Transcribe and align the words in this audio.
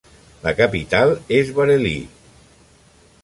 La 0.45 0.55
capital 0.55 1.19
es 1.29 1.53
Bareilly. 1.53 2.09